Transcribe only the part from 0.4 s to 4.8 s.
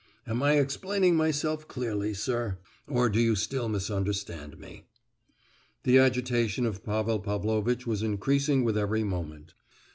I explaining myself clearly, sir; or do you still misunderstand